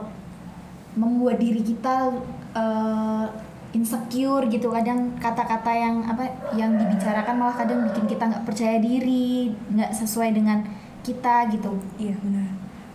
membuat 0.96 1.38
diri 1.39 1.62
kita 1.63 2.12
eh, 2.56 3.25
insecure 3.72 4.48
gitu. 4.51 4.72
Kadang 4.72 5.15
kata-kata 5.20 5.72
yang 5.72 6.03
apa 6.03 6.27
yang 6.56 6.75
dibicarakan 6.75 7.36
malah 7.39 7.56
kadang 7.56 7.88
bikin 7.88 8.06
kita 8.08 8.27
nggak 8.27 8.44
percaya 8.44 8.77
diri 8.80 9.51
nggak 9.72 9.91
sesuai 9.96 10.36
dengan 10.36 10.63
kita 11.01 11.48
gitu. 11.51 11.80
Iya 11.98 12.15
benar. 12.20 12.50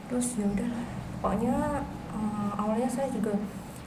Terus 0.06 0.38
ya 0.38 0.46
udahlah 0.46 0.84
pokoknya 1.18 1.56
eh, 2.14 2.50
awalnya 2.60 2.88
saya 2.88 3.08
juga 3.10 3.34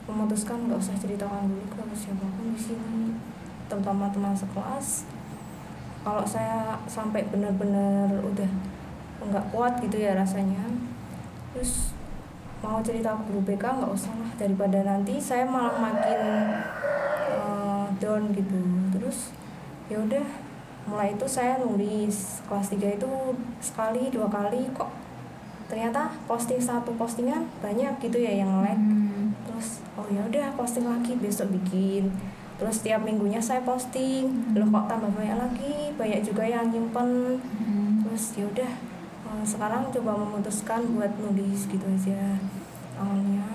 memutuskan 0.09 0.65
nggak 0.65 0.81
usah 0.81 0.97
ceritakan 0.97 1.45
dulu 1.45 1.63
ke 1.69 1.95
siapa 1.95 2.25
pun 2.25 2.49
di 2.49 2.59
sini 2.59 3.13
terutama 3.69 4.09
teman 4.09 4.33
sekelas. 4.33 5.05
Kalau 6.01 6.25
saya 6.25 6.79
sampai 6.89 7.27
benar-benar 7.29 8.09
udah 8.23 8.49
nggak 9.29 9.45
kuat 9.53 9.77
gitu 9.83 10.01
ya 10.01 10.17
rasanya. 10.17 10.63
Terus 11.53 11.93
mau 12.59 12.83
cerita 12.83 13.15
guru 13.15 13.39
BK 13.43 13.63
nggak 13.63 13.91
usah 13.91 14.13
lah. 14.19 14.31
Daripada 14.35 14.79
nanti 14.83 15.15
saya 15.19 15.47
malah 15.47 15.75
makin 15.79 16.19
eh, 17.31 17.85
down 17.99 18.31
gitu. 18.35 18.59
Terus 18.95 19.31
ya 19.87 19.99
udah. 19.99 20.27
Mulai 20.89 21.13
itu 21.13 21.27
saya 21.29 21.61
nulis. 21.61 22.41
Kelas 22.49 22.73
3 22.73 22.97
itu 22.97 23.11
sekali 23.61 24.09
dua 24.09 24.25
kali 24.25 24.67
kok. 24.73 24.89
Ternyata 25.69 26.09
posting 26.25 26.57
satu 26.57 26.97
postingan 26.97 27.45
banyak 27.61 27.93
gitu 28.01 28.17
ya 28.17 28.41
yang 28.41 28.65
like. 28.65 28.73
Hmm. 28.73 29.29
terus 29.45 29.85
oh 29.93 30.07
ya 30.09 30.25
udah 30.25 30.49
posting 30.57 30.89
lagi 30.89 31.13
besok 31.21 31.53
bikin. 31.53 32.09
Terus 32.57 32.81
tiap 32.81 33.05
minggunya 33.05 33.37
saya 33.37 33.61
posting. 33.61 34.49
Loh 34.57 34.65
kok 34.65 34.89
tambah 34.89 35.13
banyak 35.13 35.37
lagi? 35.37 35.93
Banyak 35.93 36.25
juga 36.25 36.43
yang 36.43 36.73
nyimpen. 36.73 37.37
Hmm. 37.37 38.01
terus 38.01 38.33
ya 38.33 38.49
udah 38.49 38.88
eh, 39.27 39.43
sekarang 39.43 39.91
coba 39.91 40.11
memutuskan 40.15 40.85
buat 40.95 41.11
nulis 41.19 41.67
gitu 41.67 41.83
aja 41.83 42.39
awalnya 42.95 43.47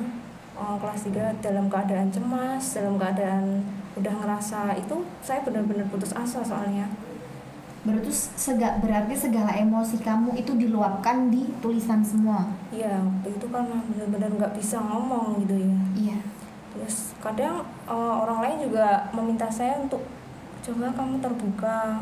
eh, 0.59 0.76
kelas 0.80 1.00
3 1.09 1.44
dalam 1.44 1.66
keadaan 1.73 2.09
cemas 2.12 2.64
dalam 2.76 3.00
keadaan 3.00 3.64
udah 3.94 4.14
ngerasa 4.21 4.75
itu 4.75 5.06
saya 5.23 5.40
benar-benar 5.47 5.87
putus 5.88 6.11
asa 6.12 6.42
soalnya 6.42 6.90
Berarti 7.85 8.09
sega, 8.16 8.80
berarti 8.80 9.12
segala 9.12 9.52
emosi 9.61 10.00
kamu 10.00 10.40
itu 10.40 10.56
diluapkan 10.56 11.28
di 11.28 11.44
tulisan 11.61 12.00
semua. 12.00 12.49
Iya, 12.73 12.97
waktu 12.97 13.37
itu 13.37 13.47
kan 13.52 13.68
benar-benar 13.92 14.33
nggak 14.40 14.56
bisa 14.56 14.80
ngomong 14.80 15.44
gitu 15.44 15.52
ya. 15.52 15.76
Iya. 15.92 16.18
Terus 16.73 17.12
kadang 17.21 17.61
eh, 17.85 18.14
orang 18.25 18.40
lain 18.40 18.73
juga 18.73 19.12
meminta 19.12 19.52
saya 19.52 19.76
untuk 19.85 20.00
coba 20.64 20.97
kamu 20.97 21.21
terbuka. 21.21 22.00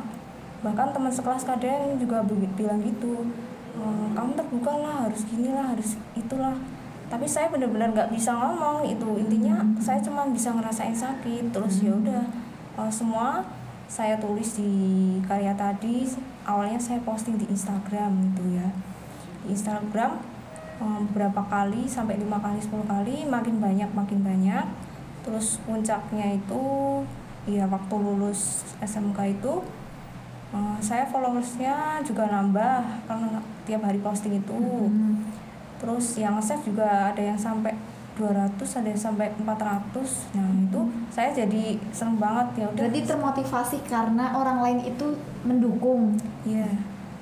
Bahkan 0.62 0.94
teman 0.94 1.10
sekelas 1.10 1.42
kadang 1.42 1.98
juga 1.98 2.22
bi- 2.22 2.54
bilang 2.54 2.78
gitu, 2.86 3.26
"Eh, 3.72 4.06
kamu 4.12 4.30
terbuka 4.36 4.72
lah, 4.76 5.08
harus 5.08 5.22
gini 5.28 5.52
lah, 5.52 5.72
harus 5.72 5.96
itulah. 6.16 6.56
Tapi 7.08 7.28
saya 7.28 7.52
benar-benar 7.52 7.92
nggak 7.92 8.10
bisa 8.12 8.32
ngomong 8.32 8.88
itu. 8.88 9.08
Intinya 9.20 9.60
saya 9.80 10.00
cuma 10.00 10.28
bisa 10.28 10.52
ngerasain 10.52 10.96
sakit. 10.96 11.52
Terus 11.52 11.84
ya 11.84 11.92
udah 11.92 12.22
eh, 12.80 12.92
semua 12.92 13.44
saya 13.88 14.16
tulis 14.16 14.56
di 14.56 14.72
karya 15.28 15.52
tadi. 15.56 16.08
Awalnya 16.48 16.80
saya 16.80 17.00
posting 17.04 17.36
di 17.36 17.46
Instagram 17.48 18.32
gitu 18.32 18.56
ya. 18.56 18.68
Di 19.44 19.52
Instagram 19.52 20.32
um, 20.82 21.06
berapa 21.14 21.42
kali 21.46 21.86
sampai 21.86 22.18
lima 22.18 22.42
kali 22.42 22.58
10 22.58 22.82
kali 22.90 23.16
makin 23.30 23.62
banyak 23.62 23.90
makin 23.94 24.20
banyak 24.26 24.66
terus 25.22 25.62
puncaknya 25.62 26.34
itu 26.34 26.62
ya 27.46 27.66
waktu 27.70 27.94
lulus 27.94 28.66
SMK 28.82 29.38
itu 29.38 29.62
uh, 30.52 30.76
saya 30.78 31.04
followersnya 31.08 32.00
juga 32.04 32.28
nambah 32.28 33.04
karena 33.08 33.40
tiap 33.64 33.82
hari 33.82 33.98
posting 33.98 34.38
itu 34.38 34.54
Hmm. 34.54 35.24
terus 35.82 36.14
yang 36.14 36.38
save 36.38 36.62
juga 36.62 37.10
ada 37.10 37.18
yang 37.18 37.34
sampai 37.34 37.74
200 38.14 38.54
ada 38.60 38.88
yang 38.92 39.02
sampai 39.02 39.32
400 39.40 40.36
nah 40.36 40.46
itu 40.52 40.80
saya 41.08 41.32
jadi 41.32 41.80
seneng 41.90 42.20
banget 42.20 42.46
ya 42.60 42.66
udah 42.68 42.80
Berarti 42.84 43.00
termotivasi 43.08 43.76
karena 43.88 44.36
orang 44.36 44.58
lain 44.60 44.78
itu 44.84 45.16
mendukung. 45.42 46.14
Iya. 46.46 46.68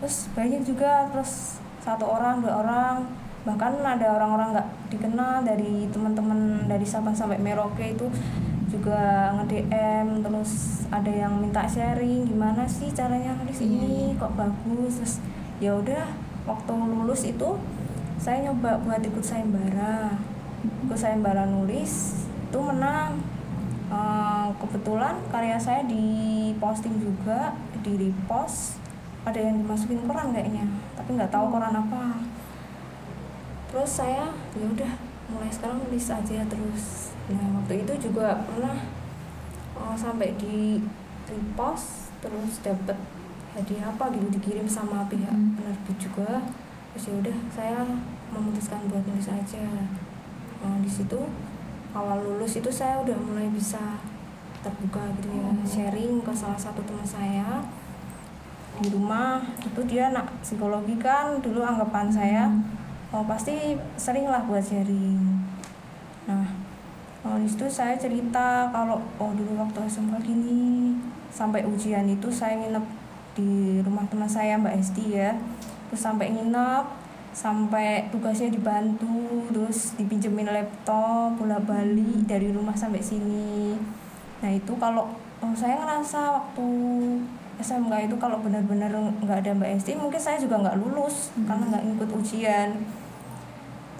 Terus 0.00 0.28
banyak 0.34 0.62
juga 0.66 1.08
terus 1.12 1.62
satu 1.80 2.04
orang, 2.04 2.44
dua 2.44 2.60
orang, 2.60 2.96
bahkan 3.44 3.72
ada 3.80 4.20
orang-orang 4.20 4.52
nggak 4.52 4.68
dikenal 4.92 5.44
dari 5.44 5.88
teman-teman 5.88 6.68
dari 6.68 6.84
Sabang 6.84 7.16
sampai 7.16 7.40
Merauke 7.40 7.96
itu 7.96 8.06
juga 8.70 9.34
nge-DM 9.34 10.22
terus 10.22 10.86
ada 10.94 11.10
yang 11.10 11.42
minta 11.42 11.66
sharing 11.66 12.22
gimana 12.22 12.62
sih 12.70 12.86
caranya 12.94 13.34
nulis 13.34 13.58
Iya, 13.58 13.66
ini 13.66 14.14
iya. 14.14 14.18
kok 14.18 14.32
bagus? 14.38 15.02
Terus 15.02 15.14
ya 15.58 15.74
udah 15.74 16.06
waktu 16.46 16.72
lulus 16.72 17.26
itu 17.26 17.58
saya 18.16 18.46
nyoba 18.46 18.78
buat 18.86 19.02
ikut 19.02 19.24
sayembara. 19.26 20.14
Ikut 20.86 20.98
sayembara 20.98 21.50
nulis 21.50 22.24
itu 22.24 22.58
menang. 22.62 23.18
Eh, 23.90 24.48
kebetulan 24.62 25.18
karya 25.34 25.58
saya 25.58 25.82
di 25.82 26.06
posting 26.62 27.02
juga 27.02 27.58
di 27.82 27.98
repost. 27.98 28.78
Ada 29.26 29.36
yang 29.50 29.66
dimasukin 29.66 30.06
koran 30.06 30.32
kayaknya 30.32 30.64
tapi 30.94 31.18
nggak 31.18 31.34
tahu 31.34 31.50
koran 31.50 31.74
apa. 31.74 32.22
Terus 33.68 33.90
saya 33.90 34.30
ya 34.54 34.66
udah 34.66 34.92
mulai 35.30 35.50
sekarang 35.50 35.78
nulis 35.82 36.06
aja 36.10 36.42
terus 36.46 37.09
nah 37.28 37.60
waktu 37.60 37.84
itu 37.84 38.08
juga 38.08 38.40
pernah 38.42 38.76
eh, 39.76 39.96
sampai 39.96 40.32
di 40.34 40.80
repost 41.26 42.10
terus 42.20 42.60
dapat 42.60 42.96
hadiah 43.50 43.90
apa 43.90 44.08
gitu 44.10 44.30
dikirim 44.30 44.64
sama 44.64 45.04
pihak 45.06 45.30
Hmm. 45.30 45.58
penerbit 45.58 45.96
juga. 45.98 46.30
Terus 46.90 47.04
ya 47.06 47.14
udah 47.18 47.36
saya 47.50 47.80
memutuskan 48.30 48.86
buat 48.86 49.02
nulis 49.04 49.26
aja. 49.26 49.64
Eh, 50.60 50.76
di 50.80 50.90
situ 50.90 51.18
awal 51.90 52.22
lulus 52.22 52.54
itu 52.56 52.70
saya 52.70 52.98
udah 52.98 53.14
mulai 53.18 53.50
bisa 53.50 53.98
terbuka 54.60 55.00
gitu 55.18 55.32
ya 55.32 55.50
Oh. 55.50 55.54
sharing 55.64 56.20
ke 56.20 56.32
salah 56.32 56.58
satu 56.58 56.82
teman 56.82 57.06
saya 57.06 57.62
di 58.76 58.90
rumah. 58.90 59.38
Itu 59.60 59.80
dia 59.84 60.10
anak 60.10 60.30
psikologi 60.42 60.98
kan 60.98 61.38
dulu 61.40 61.62
anggapan 61.62 62.10
saya 62.10 62.44
oh 63.10 63.22
pasti 63.24 63.74
sering 63.96 64.26
lah 64.26 64.42
buat 64.44 64.62
sharing. 64.62 65.18
nah 65.18 65.29
di 67.40 67.48
situ 67.48 67.66
saya 67.66 67.96
cerita 67.96 68.68
kalau 68.68 69.00
oh 69.16 69.32
dulu 69.32 69.56
waktu 69.56 69.88
SMK 69.88 70.20
gini 70.20 70.92
sampai 71.32 71.64
ujian 71.64 72.04
itu 72.04 72.28
saya 72.28 72.60
nginep 72.60 72.84
di 73.32 73.80
rumah 73.80 74.04
teman 74.10 74.28
saya 74.28 74.60
Mbak 74.60 74.74
Esti 74.76 75.04
ya. 75.16 75.32
Terus 75.88 76.02
sampai 76.04 76.36
nginep 76.36 76.84
sampai 77.30 78.10
tugasnya 78.10 78.50
dibantu 78.50 79.46
terus 79.54 79.94
dipinjemin 79.94 80.50
laptop 80.50 81.38
bola 81.38 81.62
balik 81.62 82.26
dari 82.28 82.52
rumah 82.52 82.74
sampai 82.74 83.00
sini. 83.00 83.78
Nah 84.42 84.50
itu 84.50 84.74
kalau 84.76 85.08
oh, 85.40 85.54
saya 85.54 85.78
ngerasa 85.78 86.20
waktu 86.36 86.68
SMK 87.62 88.10
itu 88.10 88.16
kalau 88.18 88.42
benar-benar 88.42 88.90
nggak 89.22 89.46
ada 89.46 89.50
Mbak 89.54 89.70
Esti 89.78 89.92
mungkin 89.94 90.20
saya 90.20 90.36
juga 90.36 90.58
nggak 90.60 90.76
lulus 90.80 91.30
karena 91.46 91.64
nggak 91.70 91.84
ngikut 91.86 92.10
ujian. 92.18 92.68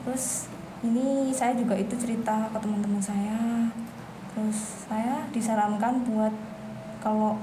Terus 0.03 0.50
ini 0.81 1.29
saya 1.33 1.53
juga 1.53 1.77
itu 1.77 1.93
cerita 1.97 2.49
ke 2.49 2.59
teman-teman 2.61 3.03
saya 3.03 3.69
terus 4.33 4.89
saya 4.89 5.27
disarankan 5.35 6.07
buat 6.09 6.33
kalau 7.05 7.37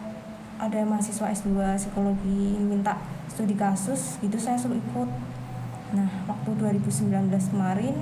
ada 0.57 0.81
mahasiswa 0.81 1.29
S2 1.29 1.53
psikologi 1.77 2.57
minta 2.57 2.97
studi 3.29 3.53
kasus 3.53 4.17
itu 4.25 4.37
saya 4.41 4.57
suruh 4.57 4.77
ikut 4.77 5.09
nah 5.93 6.09
waktu 6.25 6.49
2019 6.57 7.29
kemarin 7.53 7.95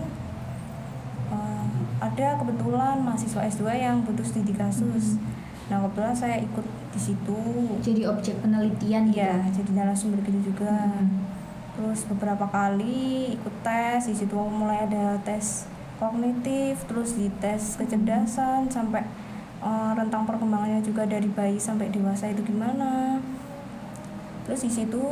eh, 1.30 1.68
ada 2.00 2.40
kebetulan 2.40 3.04
mahasiswa 3.04 3.44
S2 3.44 3.64
yang 3.76 4.08
butuh 4.08 4.24
studi 4.24 4.56
kasus 4.56 5.20
nah 5.66 5.82
kebetulan 5.82 6.16
saya 6.16 6.38
ikut 6.40 6.66
di 6.96 7.00
situ 7.12 7.40
Jadi 7.84 8.02
objek 8.08 8.40
penelitian 8.40 9.12
gitu. 9.12 9.20
Iya, 9.20 9.44
jadi 9.52 9.72
narasumber 9.76 10.24
gitu 10.24 10.56
juga. 10.56 10.96
Hmm. 10.96 11.15
Terus 11.76 12.08
beberapa 12.08 12.48
kali 12.48 13.36
ikut 13.36 13.56
tes, 13.60 14.08
di 14.08 14.16
situ 14.16 14.40
mulai 14.40 14.88
ada 14.88 15.20
tes 15.28 15.68
kognitif, 16.00 16.88
terus 16.88 17.20
di 17.20 17.28
tes 17.44 17.76
kecerdasan 17.76 18.72
sampai 18.72 19.04
eh, 19.60 19.92
rentang 19.96 20.24
perkembangannya 20.24 20.80
juga 20.80 21.04
dari 21.04 21.28
bayi 21.28 21.60
sampai 21.60 21.92
dewasa 21.92 22.32
itu 22.32 22.48
gimana. 22.48 23.20
Terus 24.48 24.64
di 24.64 24.72
situ 24.72 25.04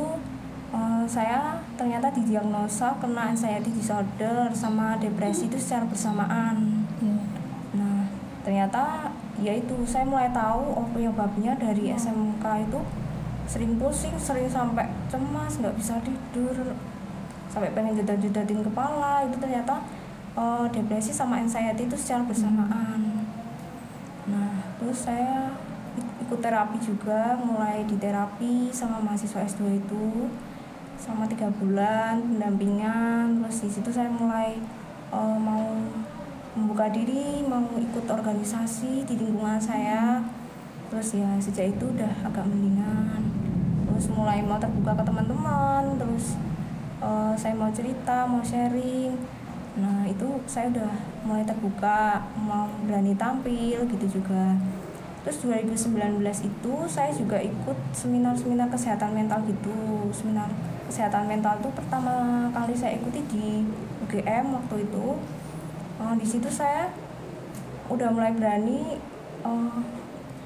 eh, 0.72 1.04
saya 1.04 1.60
ternyata 1.76 2.08
didiagnosa 2.16 2.96
kena 2.96 3.36
anxiety 3.36 3.68
disorder 3.68 4.48
sama 4.56 4.96
depresi 4.96 5.52
itu 5.52 5.60
secara 5.60 5.84
bersamaan. 5.84 6.88
Iya. 7.04 7.20
Nah, 7.76 8.08
ternyata 8.40 9.12
ya 9.42 9.52
itu 9.52 9.76
saya 9.84 10.08
mulai 10.08 10.32
tahu 10.32 10.80
oh 10.80 10.88
penyebabnya 10.96 11.58
dari 11.60 11.92
SMK 11.92 12.44
itu 12.64 12.80
sering 13.44 13.76
pusing, 13.76 14.16
sering 14.16 14.48
sampai 14.48 14.88
cemas, 15.12 15.60
nggak 15.60 15.76
bisa 15.76 16.00
tidur, 16.00 16.56
sampai 17.52 17.70
pengen 17.76 17.94
jedat-jedatin 18.00 18.64
kepala. 18.64 19.24
Itu 19.28 19.36
ternyata 19.38 19.84
eh, 20.34 20.66
depresi 20.72 21.12
sama 21.12 21.38
anxiety 21.38 21.86
itu 21.86 21.96
secara 21.96 22.24
bersamaan. 22.24 23.00
Nah, 24.24 24.52
terus 24.80 25.04
saya 25.04 25.52
ikut 26.24 26.40
terapi 26.40 26.80
juga 26.80 27.36
mulai 27.38 27.84
di 27.84 28.00
terapi 28.00 28.72
sama 28.72 28.98
mahasiswa 28.98 29.44
S2 29.44 29.84
itu 29.84 30.32
selama 30.96 31.28
tiga 31.28 31.52
bulan 31.52 32.24
pendampingan. 32.24 33.44
Terus 33.44 33.68
di 33.68 33.70
situ 33.70 33.90
saya 33.92 34.08
mulai 34.08 34.56
uh, 35.12 35.36
mau 35.36 35.76
membuka 36.54 36.86
diri 36.88 37.42
mau 37.44 37.66
ikut 37.76 38.08
organisasi 38.08 39.04
di 39.04 39.14
lingkungan 39.20 39.60
saya. 39.60 40.24
Terus 40.88 41.18
ya 41.18 41.28
sejak 41.42 41.76
itu 41.76 41.84
udah 41.90 42.12
agak 42.24 42.46
mendingan 42.46 43.33
terus 43.94 44.10
mulai 44.10 44.42
mau 44.42 44.58
terbuka 44.58 44.90
ke 44.98 45.06
teman-teman 45.06 45.94
terus 45.94 46.34
uh, 46.98 47.30
saya 47.38 47.54
mau 47.54 47.70
cerita 47.70 48.26
mau 48.26 48.42
sharing. 48.42 49.14
Nah 49.78 50.02
itu 50.02 50.26
saya 50.50 50.66
udah 50.74 50.90
mulai 51.22 51.46
terbuka 51.46 52.26
mau 52.34 52.66
berani 52.82 53.14
tampil 53.14 53.86
gitu 53.86 54.18
juga. 54.18 54.58
Terus 55.22 55.40
2019 55.46 56.20
itu 56.42 56.74
saya 56.90 57.14
juga 57.14 57.38
ikut 57.38 57.78
seminar-seminar 57.94 58.66
kesehatan 58.66 59.14
mental 59.14 59.46
gitu. 59.46 60.10
Seminar 60.10 60.50
kesehatan 60.90 61.30
mental 61.30 61.62
itu 61.62 61.70
pertama 61.70 62.50
kali 62.50 62.74
saya 62.74 62.98
ikuti 62.98 63.22
di 63.30 63.62
UGM 64.04 64.58
waktu 64.58 64.90
itu. 64.90 65.06
Uh, 66.02 66.14
di 66.18 66.26
situ 66.26 66.50
saya 66.50 66.90
udah 67.86 68.10
mulai 68.10 68.34
berani 68.34 68.98
uh, 69.46 69.78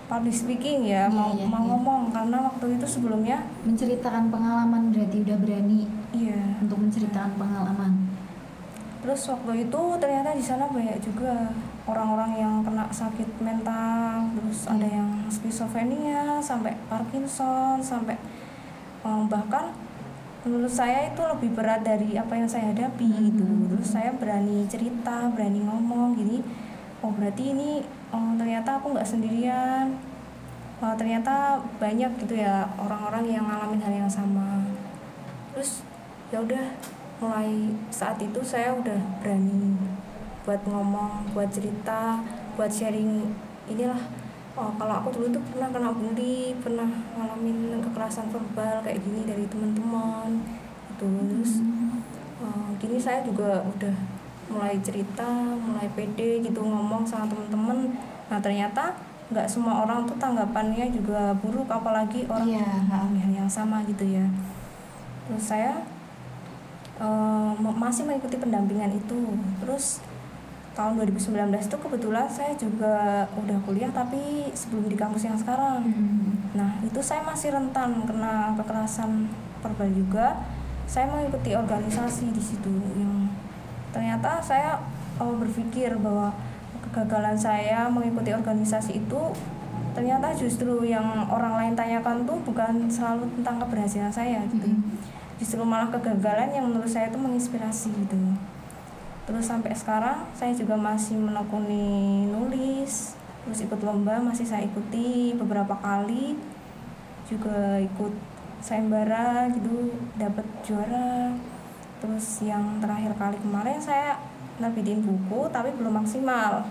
public 0.09 0.35
speaking 0.35 0.89
ya 0.89 1.05
yeah, 1.05 1.07
mau 1.13 1.37
yeah, 1.37 1.45
mau 1.45 1.61
yeah. 1.61 1.69
ngomong 1.69 2.03
karena 2.09 2.37
waktu 2.49 2.67
itu 2.81 2.87
sebelumnya 2.89 3.45
menceritakan 3.69 4.33
pengalaman 4.33 4.89
berarti 4.91 5.17
udah 5.21 5.37
berani 5.37 5.85
yeah. 6.17 6.59
untuk 6.65 6.81
menceritakan 6.81 7.37
pengalaman 7.37 7.93
terus 8.99 9.21
waktu 9.31 9.69
itu 9.69 9.81
ternyata 10.01 10.35
di 10.35 10.43
sana 10.43 10.67
banyak 10.67 10.99
juga 11.05 11.53
orang-orang 11.87 12.41
yang 12.41 12.55
kena 12.65 12.89
sakit 12.89 13.29
mental 13.39 14.33
terus 14.35 14.65
yeah. 14.65 14.75
ada 14.75 14.87
iya. 14.89 14.97
yang 14.97 15.11
skizofrenia 15.29 16.23
sampai 16.41 16.73
Parkinson 16.89 17.85
sampai 17.85 18.17
um, 19.05 19.29
bahkan 19.29 19.71
menurut 20.49 20.73
saya 20.73 21.13
itu 21.13 21.21
lebih 21.21 21.53
berat 21.53 21.85
dari 21.85 22.17
apa 22.17 22.33
yang 22.33 22.49
saya 22.49 22.73
hadapi 22.73 23.05
hmm. 23.05 23.23
gitu 23.29 23.47
terus 23.77 23.89
saya 23.93 24.11
berani 24.17 24.65
cerita 24.73 25.29
berani 25.37 25.61
ngomong 25.69 26.17
gini 26.17 26.41
oh 27.03 27.11
berarti 27.15 27.55
ini 27.55 27.83
oh, 28.11 28.35
ternyata 28.35 28.79
aku 28.79 28.95
nggak 28.95 29.07
sendirian. 29.07 29.99
Oh, 30.79 30.95
ternyata 30.95 31.59
banyak 31.83 32.07
gitu 32.23 32.39
ya 32.39 32.63
orang-orang 32.79 33.27
yang 33.27 33.45
ngalamin 33.51 33.83
hal 33.83 33.95
yang 34.07 34.11
sama. 34.11 34.63
Terus 35.55 35.83
ya 36.31 36.39
udah 36.39 36.71
mulai 37.19 37.75
saat 37.91 38.23
itu 38.23 38.39
saya 38.47 38.71
udah 38.79 38.99
berani 39.19 39.75
buat 40.47 40.63
ngomong 40.71 41.35
buat 41.35 41.51
cerita 41.51 42.23
buat 42.55 42.71
sharing 42.71 43.27
inilah. 43.67 43.99
Oh 44.59 44.75
kalau 44.75 45.03
aku 45.03 45.15
dulu 45.15 45.39
tuh 45.39 45.43
pernah 45.55 45.71
kena 45.71 45.91
bully 45.95 46.51
pernah 46.59 46.91
ngalamin 47.15 47.79
kekerasan 47.79 48.27
verbal 48.27 48.83
kayak 48.83 48.99
gini 49.07 49.23
dari 49.23 49.47
teman-teman 49.47 50.43
itu 50.99 51.07
terus 51.31 51.53
uh, 52.43 52.67
gini 52.83 52.99
saya 52.99 53.23
juga 53.23 53.63
udah 53.63 54.18
mulai 54.49 54.77
cerita 54.81 55.29
mulai 55.57 55.89
pede 55.93 56.43
gitu 56.43 56.61
ngomong 56.61 57.05
sama 57.05 57.29
teman-teman 57.29 57.93
nah 58.29 58.41
ternyata 58.41 58.97
nggak 59.29 59.45
semua 59.45 59.85
orang 59.85 60.09
tuh 60.09 60.17
tanggapannya 60.17 60.89
juga 60.89 61.37
buruk 61.45 61.69
apalagi 61.69 62.25
orang 62.33 62.49
yeah. 62.49 62.81
yang, 63.13 63.45
yang 63.45 63.49
sama 63.49 63.85
gitu 63.85 64.05
ya 64.09 64.25
terus 65.29 65.45
saya 65.53 65.85
uh, 66.97 67.53
masih 67.61 68.09
mengikuti 68.09 68.41
pendampingan 68.41 68.97
itu 68.97 69.37
terus 69.61 70.01
tahun 70.79 70.95
2019 70.95 71.51
itu 71.59 71.77
kebetulan 71.83 72.31
saya 72.31 72.55
juga 72.55 73.27
udah 73.35 73.59
kuliah 73.67 73.91
tapi 73.91 74.47
sebelum 74.55 74.87
di 74.87 74.95
kampus 74.95 75.27
yang 75.27 75.35
sekarang. 75.35 75.83
Hmm. 75.83 76.39
Nah, 76.55 76.79
itu 76.87 77.03
saya 77.03 77.27
masih 77.27 77.51
rentan 77.51 78.07
kena 78.07 78.55
kekerasan 78.55 79.27
verbal 79.59 79.91
juga. 79.91 80.39
Saya 80.87 81.11
mengikuti 81.11 81.59
organisasi 81.59 82.31
di 82.31 82.39
situ 82.39 82.71
yang 82.95 83.27
ternyata 83.95 84.43
saya 84.43 84.81
oh, 85.21 85.35
berpikir 85.37 85.95
bahwa 86.01 86.33
kegagalan 86.89 87.37
saya 87.37 87.89
mengikuti 87.91 88.33
organisasi 88.33 89.03
itu 89.05 89.21
ternyata 89.93 90.31
justru 90.31 90.87
yang 90.87 91.27
orang 91.27 91.59
lain 91.59 91.75
tanyakan 91.75 92.23
tuh 92.23 92.39
bukan 92.47 92.87
selalu 92.87 93.27
tentang 93.41 93.59
keberhasilan 93.67 94.13
saya 94.13 94.41
gitu. 94.47 94.69
Hmm. 94.69 94.95
Justru 95.39 95.63
malah 95.63 95.91
kegagalan 95.91 96.51
yang 96.51 96.71
menurut 96.71 96.91
saya 96.91 97.11
itu 97.11 97.19
menginspirasi 97.19 97.95
gitu 97.95 98.19
terus 99.29 99.45
sampai 99.45 99.77
sekarang 99.77 100.25
saya 100.33 100.57
juga 100.57 100.73
masih 100.73 101.21
menekuni 101.21 102.25
nulis 102.33 103.13
terus 103.45 103.61
ikut 103.61 103.77
lomba 103.85 104.17
masih 104.25 104.49
saya 104.49 104.65
ikuti 104.65 105.37
beberapa 105.37 105.77
kali 105.85 106.33
juga 107.29 107.77
ikut 107.77 108.17
sayembara 108.65 109.53
gitu 109.53 109.93
dapat 110.17 110.49
juara 110.65 111.37
terus 111.99 112.43
yang 112.43 112.79
terakhir 112.79 113.15
kali 113.19 113.37
kemarin 113.43 113.79
saya 113.83 114.19
nerbitin 114.59 115.03
buku 115.03 115.51
tapi 115.51 115.75
belum 115.75 116.03
maksimal 116.03 116.67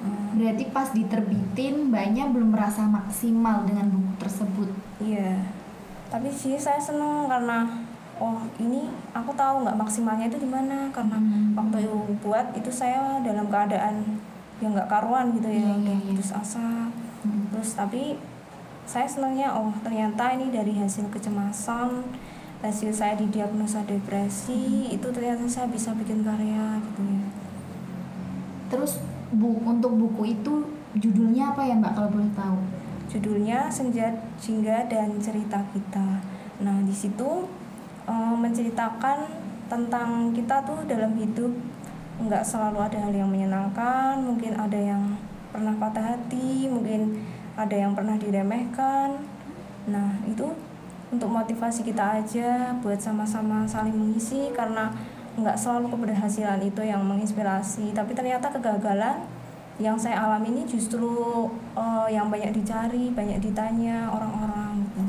hmm. 0.00 0.40
berarti 0.40 0.64
pas 0.72 0.88
diterbitin 0.92 1.88
banyak 1.88 2.28
belum 2.32 2.52
merasa 2.52 2.84
maksimal 2.84 3.64
dengan 3.64 3.88
buku 3.92 4.12
tersebut 4.20 4.68
iya 5.00 5.40
tapi 6.12 6.30
sih 6.30 6.56
saya 6.60 6.78
seneng 6.78 7.26
karena 7.26 7.66
oh 8.22 8.38
ini 8.62 8.86
aku 9.10 9.34
tahu 9.34 9.66
nggak 9.66 9.78
maksimalnya 9.78 10.30
itu 10.30 10.38
di 10.38 10.48
mana 10.48 10.86
karena 10.94 11.18
hmm. 11.18 11.58
waktu 11.58 11.88
itu 11.88 11.98
buat 12.22 12.46
itu 12.54 12.70
saya 12.70 13.18
dalam 13.24 13.50
keadaan 13.50 14.20
yang 14.62 14.70
nggak 14.70 14.86
karuan 14.86 15.34
gitu 15.34 15.50
ya 15.50 15.58
yeah, 15.58 15.76
yeah, 15.82 15.98
yeah. 15.98 16.14
putus 16.14 16.30
asa 16.30 16.88
hmm. 17.26 17.50
terus 17.50 17.74
tapi 17.74 18.14
saya 18.84 19.08
senangnya 19.08 19.50
oh 19.56 19.72
ternyata 19.82 20.36
ini 20.36 20.52
dari 20.52 20.76
hasil 20.76 21.08
kecemasan 21.10 22.04
hasil 22.64 22.88
saya 22.96 23.12
didiagnosa 23.20 23.84
depresi 23.84 24.88
hmm. 24.88 24.96
itu 24.96 25.06
ternyata 25.12 25.44
saya 25.44 25.68
bisa 25.68 25.92
bikin 25.92 26.24
karya 26.24 26.80
gitu 26.80 27.02
ya 27.04 27.24
terus 28.72 29.04
bu 29.36 29.60
untuk 29.68 29.92
buku 29.92 30.32
itu 30.32 30.64
judulnya 30.96 31.52
apa 31.52 31.68
ya 31.68 31.76
mbak 31.76 31.92
kalau 31.92 32.08
boleh 32.08 32.32
tahu 32.32 32.58
judulnya 33.12 33.68
senja 33.68 34.08
jingga 34.40 34.88
dan 34.88 35.20
cerita 35.20 35.60
kita 35.76 36.24
nah 36.64 36.80
di 36.80 36.94
situ 36.96 37.44
uh, 38.08 38.34
menceritakan 38.34 39.28
tentang 39.68 40.32
kita 40.32 40.64
tuh 40.64 40.80
dalam 40.88 41.12
hidup 41.20 41.52
nggak 42.24 42.46
selalu 42.46 42.78
ada 42.80 42.98
hal 43.04 43.12
yang 43.12 43.28
menyenangkan 43.28 44.24
mungkin 44.24 44.56
ada 44.56 44.78
yang 44.78 45.18
pernah 45.52 45.74
patah 45.76 46.14
hati 46.16 46.70
mungkin 46.70 47.20
ada 47.54 47.74
yang 47.74 47.92
pernah 47.92 48.16
diremehkan 48.16 49.33
motivasi 51.54 51.86
kita 51.86 52.18
aja 52.18 52.74
buat 52.82 52.98
sama-sama 52.98 53.62
saling 53.62 53.94
mengisi 53.94 54.50
karena 54.50 54.90
nggak 55.38 55.54
selalu 55.54 55.86
keberhasilan 55.94 56.58
itu 56.66 56.82
yang 56.82 57.06
menginspirasi 57.06 57.94
tapi 57.94 58.10
ternyata 58.10 58.50
kegagalan 58.50 59.22
yang 59.78 59.94
saya 59.94 60.18
alami 60.26 60.50
ini 60.50 60.62
justru 60.66 61.06
uh, 61.78 62.10
yang 62.10 62.26
banyak 62.26 62.50
dicari 62.50 63.14
banyak 63.14 63.38
ditanya 63.38 64.10
orang-orang 64.10 64.82
gitu 64.82 65.02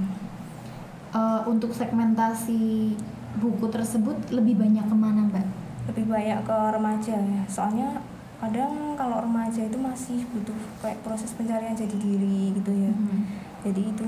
uh, 1.15 1.41
untuk 1.49 1.71
segmentasi 1.73 2.93
buku 3.39 3.65
tersebut 3.71 4.15
lebih 4.29 4.59
banyak 4.59 4.85
ke 4.85 4.95
mana 4.95 5.27
mbak? 5.31 5.47
Lebih 5.91 6.05
banyak 6.11 6.39
ke 6.43 6.57
remaja 6.75 7.15
ya, 7.15 7.41
soalnya 7.47 7.89
kadang 8.35 8.99
kalau 8.99 9.23
remaja 9.23 9.63
itu 9.63 9.79
masih 9.79 10.27
butuh 10.29 10.55
kayak 10.83 10.99
proses 11.01 11.31
pencarian 11.33 11.73
jadi 11.73 11.95
diri 11.95 12.51
gitu 12.51 12.71
ya. 12.71 12.91
Hmm. 12.91 13.23
Jadi 13.63 13.81
itu 13.95 14.07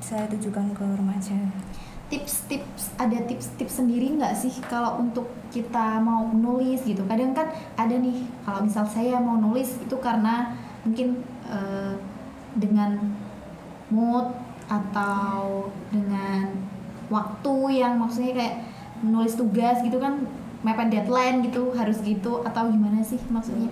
saya 0.00 0.24
tujukan 0.30 0.72
ke 0.76 0.84
remaja. 0.84 1.36
Tips-tips 2.06 2.94
ada 3.02 3.18
tips-tips 3.26 3.82
sendiri 3.82 4.14
nggak 4.14 4.34
sih 4.38 4.54
kalau 4.70 5.02
untuk 5.02 5.26
kita 5.50 5.98
mau 5.98 6.30
nulis 6.30 6.86
gitu? 6.86 7.02
Kadang 7.10 7.34
kan 7.34 7.50
ada 7.74 7.94
nih 7.98 8.26
kalau 8.46 8.62
misal 8.62 8.86
saya 8.86 9.18
mau 9.18 9.34
nulis 9.40 9.74
itu 9.82 9.96
karena 9.98 10.54
mungkin 10.86 11.18
uh, 11.50 11.98
dengan 12.54 12.96
mood 13.90 14.30
atau 14.66 15.70
dengan 15.90 16.50
waktu 17.10 17.54
yang 17.82 17.98
maksudnya 17.98 18.34
kayak 18.34 18.56
nulis 19.02 19.38
tugas 19.38 19.78
gitu 19.82 19.98
kan 20.02 20.26
mepet 20.66 20.90
deadline 20.90 21.46
gitu 21.46 21.70
harus 21.74 22.02
gitu 22.02 22.42
atau 22.42 22.66
gimana 22.66 22.98
sih 23.02 23.20
maksudnya 23.30 23.70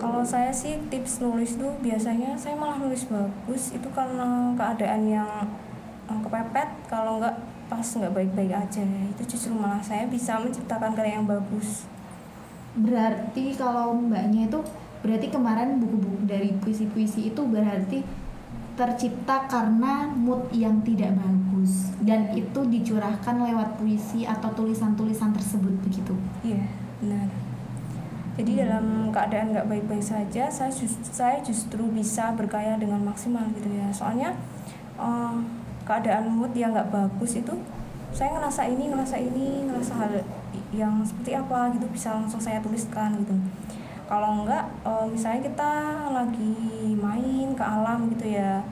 kalau 0.00 0.24
saya 0.24 0.48
sih 0.48 0.80
tips 0.88 1.20
nulis 1.20 1.60
tuh 1.60 1.70
biasanya 1.84 2.32
saya 2.40 2.56
malah 2.56 2.80
nulis 2.80 3.04
bagus 3.06 3.76
itu 3.76 3.88
karena 3.92 4.56
keadaan 4.56 5.04
yang 5.04 5.28
kepepet 6.08 6.68
kalau 6.88 7.20
nggak 7.20 7.36
pas 7.70 7.84
nggak 7.84 8.10
baik-baik 8.10 8.50
aja 8.50 8.82
itu 8.82 9.22
justru 9.30 9.54
malah 9.54 9.78
saya 9.78 10.08
bisa 10.10 10.40
menciptakan 10.40 10.96
karya 10.96 11.20
yang 11.20 11.28
bagus 11.28 11.86
berarti 12.74 13.54
kalau 13.54 13.94
mbaknya 13.94 14.50
itu 14.50 14.58
berarti 15.04 15.26
kemarin 15.30 15.78
buku-buku 15.78 16.26
dari 16.26 16.50
puisi-puisi 16.58 17.30
itu 17.30 17.42
berarti 17.46 18.02
tercipta 18.74 19.44
karena 19.44 20.08
mood 20.08 20.48
yang 20.56 20.80
tidak 20.80 21.12
bagus 21.12 21.92
dan 22.00 22.32
itu 22.32 22.60
dicurahkan 22.64 23.36
lewat 23.44 23.76
puisi 23.76 24.24
atau 24.24 24.48
tulisan-tulisan 24.56 25.36
tersebut 25.36 25.74
begitu. 25.84 26.16
Iya, 26.40 26.64
benar. 27.04 27.49
Jadi 28.40 28.64
dalam 28.64 29.12
keadaan 29.12 29.52
nggak 29.52 29.68
baik-baik 29.68 30.00
saja 30.00 30.48
saya 30.48 30.72
just, 30.72 30.96
saya 31.12 31.44
justru 31.44 31.84
bisa 31.92 32.32
berkaya 32.32 32.80
dengan 32.80 33.04
maksimal 33.04 33.44
gitu 33.52 33.68
ya. 33.68 33.92
Soalnya 33.92 34.32
uh, 34.96 35.36
keadaan 35.84 36.32
mood 36.32 36.56
yang 36.56 36.72
nggak 36.72 36.88
bagus 36.88 37.36
itu 37.36 37.52
saya 38.16 38.32
ngerasa 38.32 38.64
ini 38.64 38.88
ngerasa 38.88 39.16
ini 39.20 39.68
ngerasa 39.68 39.92
hal 40.00 40.12
yang 40.72 41.04
seperti 41.04 41.36
apa 41.36 41.68
gitu 41.76 41.84
bisa 41.92 42.16
langsung 42.16 42.40
saya 42.40 42.64
tuliskan 42.64 43.20
gitu. 43.20 43.36
Kalau 44.08 44.42
enggak 44.42 44.64
uh, 44.88 45.04
misalnya 45.04 45.52
kita 45.52 45.72
lagi 46.08 46.56
main 46.96 47.52
ke 47.52 47.64
alam 47.64 48.08
gitu 48.16 48.24
ya 48.40 48.64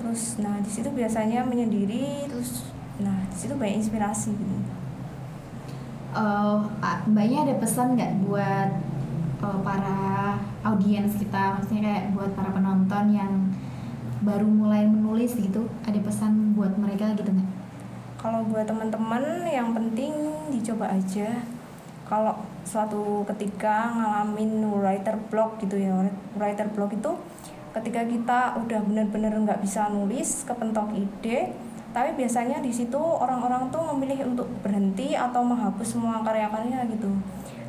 terus 0.00 0.36
nah 0.40 0.60
di 0.60 0.68
situ 0.68 0.88
biasanya 0.92 1.44
menyendiri 1.44 2.28
terus 2.28 2.68
nah 3.00 3.24
di 3.28 3.36
situ 3.36 3.52
banyak 3.52 3.84
inspirasi 3.84 4.32
gitu. 4.32 4.56
Uh, 6.14 6.62
mbaknya 7.10 7.42
ada 7.44 7.54
pesan 7.58 7.98
nggak 7.98 8.22
buat 8.24 8.70
uh, 9.44 9.60
para 9.60 10.40
audiens 10.64 11.12
kita 11.20 11.60
maksudnya 11.60 11.82
kayak 11.84 12.04
buat 12.16 12.30
para 12.32 12.50
penonton 12.56 13.04
yang 13.12 13.32
baru 14.24 14.48
mulai 14.48 14.88
menulis 14.88 15.36
gitu 15.36 15.68
ada 15.84 16.00
pesan 16.00 16.56
buat 16.56 16.72
mereka 16.80 17.12
gitu 17.12 17.28
nggak? 17.28 17.50
Kalau 18.16 18.40
buat 18.48 18.64
teman-teman 18.64 19.44
yang 19.44 19.76
penting 19.76 20.16
dicoba 20.48 20.88
aja. 20.88 21.44
Kalau 22.08 22.40
suatu 22.64 23.24
ketika 23.28 23.92
ngalamin 23.92 24.64
writer 24.80 25.16
block 25.28 25.60
gitu 25.60 25.76
ya 25.76 25.92
writer 26.36 26.68
block 26.72 26.96
itu 26.96 27.12
ketika 27.76 28.00
kita 28.06 28.40
udah 28.60 28.80
bener-bener 28.86 29.32
nggak 29.34 29.60
bisa 29.60 29.92
nulis 29.92 30.46
kepentok 30.48 30.94
ide 30.96 31.52
tapi 31.94 32.10
biasanya 32.18 32.58
di 32.58 32.74
situ 32.74 32.98
orang-orang 32.98 33.70
tuh 33.70 33.82
memilih 33.94 34.34
untuk 34.34 34.50
berhenti 34.66 35.14
atau 35.14 35.46
menghapus 35.46 35.94
semua 35.94 36.22
karya-karya 36.26 36.86
gitu 36.90 37.06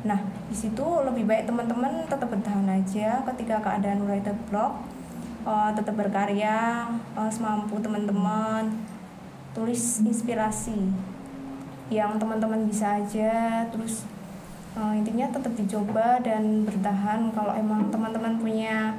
nah 0.04 0.20
di 0.50 0.56
situ 0.56 0.84
lebih 1.06 1.24
baik 1.24 1.48
teman-teman 1.48 2.04
tetap 2.04 2.28
bertahan 2.28 2.68
aja 2.68 3.24
ketika 3.32 3.62
keadaan 3.64 4.04
writer 4.04 4.36
block 4.50 4.82
uh, 5.46 5.70
tetap 5.72 5.94
berkarya 5.96 6.90
uh, 7.14 7.30
semampu 7.30 7.78
teman-teman 7.80 8.68
tulis 9.56 10.04
inspirasi 10.04 10.92
yang 11.88 12.18
teman-teman 12.18 12.66
bisa 12.66 12.98
aja 12.98 13.64
terus 13.70 14.04
uh, 14.76 14.92
intinya 14.92 15.30
tetap 15.30 15.54
dicoba 15.54 16.20
dan 16.20 16.66
bertahan 16.66 17.30
kalau 17.32 17.54
emang 17.54 17.88
teman-teman 17.88 18.36
punya 18.36 18.98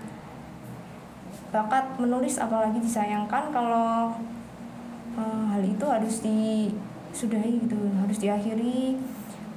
bakat 1.51 1.85
menulis 1.99 2.39
apalagi 2.39 2.79
disayangkan 2.83 3.51
kalau 3.51 4.11
uh, 5.15 5.43
hal 5.51 5.63
itu 5.63 5.85
harus 5.87 6.23
disudahi 6.23 7.63
gitu 7.63 7.77
harus 8.03 8.17
diakhiri 8.19 8.99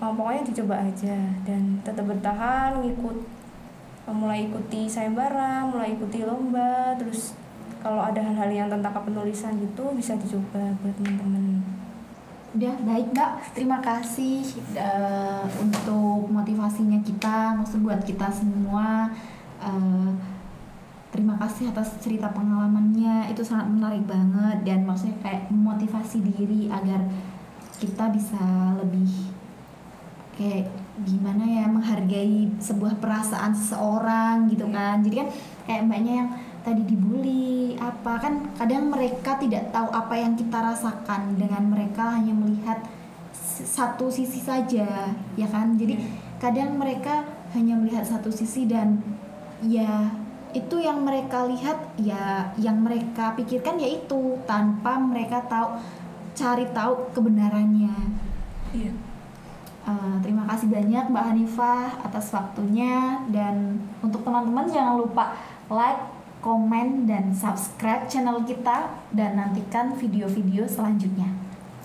uh, 0.01 0.13
pokoknya 0.17 0.43
dicoba 0.49 0.75
aja 0.81 1.17
dan 1.45 1.79
tetap 1.85 2.09
bertahan 2.09 2.81
ngikut 2.81 3.17
uh, 4.09 4.15
mulai 4.17 4.49
ikuti 4.49 4.89
sayembara 4.89 5.69
mulai 5.69 5.95
ikuti 5.95 6.25
lomba 6.25 6.97
terus 6.97 7.37
kalau 7.81 8.01
ada 8.05 8.21
hal-hal 8.21 8.51
yang 8.53 8.69
tentang 8.69 8.93
kepenulisan 8.93 9.57
gitu 9.57 9.93
bisa 9.97 10.13
dicoba 10.21 10.61
buat 10.85 10.95
teman-teman. 11.01 11.65
Udah 12.51 12.77
baik 12.83 13.15
mbak, 13.15 13.33
terima 13.55 13.79
kasih 13.79 14.43
uh, 14.75 15.47
untuk 15.63 16.29
motivasinya 16.29 16.99
kita, 17.01 17.57
maksud 17.57 17.81
buat 17.81 18.03
kita 18.05 18.27
semua. 18.29 19.09
Uh, 19.63 20.13
terima 21.15 21.39
kasih 21.39 21.71
atas 21.71 21.97
cerita 22.03 22.29
pengalamannya, 22.35 23.31
itu 23.33 23.41
sangat 23.41 23.71
menarik 23.71 24.05
banget 24.05 24.67
dan 24.67 24.83
maksudnya 24.83 25.17
kayak 25.23 25.47
motivasi 25.49 26.21
diri 26.21 26.67
agar 26.69 27.07
kita 27.81 28.13
bisa 28.13 28.43
lebih 28.83 29.31
kayak 30.41 30.73
gimana 31.05 31.45
ya 31.45 31.65
menghargai 31.69 32.49
sebuah 32.57 32.97
perasaan 32.97 33.53
seseorang 33.53 34.49
gitu 34.49 34.65
kan. 34.73 35.05
Jadi 35.05 35.15
kan 35.21 35.29
kayak 35.69 35.83
mbaknya 35.85 36.13
yang 36.25 36.31
tadi 36.61 36.83
dibully 36.85 37.77
apa 37.77 38.21
kan 38.21 38.53
kadang 38.57 38.93
mereka 38.93 39.37
tidak 39.41 39.73
tahu 39.73 39.89
apa 39.93 40.15
yang 40.17 40.37
kita 40.37 40.61
rasakan 40.61 41.37
dengan 41.37 41.69
mereka 41.73 42.21
hanya 42.21 42.37
melihat 42.37 42.85
satu 43.65 44.13
sisi 44.13 44.41
saja 44.41 45.13
ya 45.37 45.49
kan 45.49 45.77
jadi 45.77 45.97
kadang 46.41 46.77
mereka 46.77 47.25
hanya 47.57 47.77
melihat 47.77 48.05
satu 48.05 48.29
sisi 48.33 48.69
dan 48.69 49.01
ya 49.65 50.09
itu 50.51 50.83
yang 50.83 51.05
mereka 51.07 51.47
lihat 51.47 51.79
ya 52.01 52.51
yang 52.59 52.81
mereka 52.83 53.33
pikirkan 53.39 53.79
yaitu 53.79 54.37
tanpa 54.45 54.99
mereka 54.99 55.41
tahu 55.47 55.79
cari 56.35 56.67
tahu 56.75 57.13
kebenarannya 57.15 57.95
iya. 58.75 58.93
Uh, 59.91 60.23
terima 60.23 60.47
kasih 60.47 60.71
banyak 60.71 61.11
Mbak 61.11 61.25
Hanifah 61.35 61.99
atas 62.07 62.31
waktunya 62.31 63.27
dan 63.35 63.83
untuk 63.99 64.23
teman-teman 64.23 64.71
jangan 64.71 65.03
lupa 65.03 65.35
like 65.67 65.99
komen, 66.41 67.05
dan 67.05 67.35
subscribe 67.37 68.09
channel 68.09 68.41
kita 68.47 68.89
dan 69.13 69.37
nantikan 69.37 69.93
video-video 69.99 70.65
selanjutnya. 70.65 71.29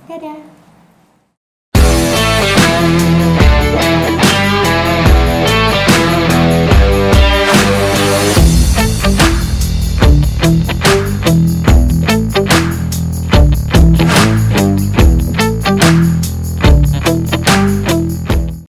Dadah! 0.08 0.55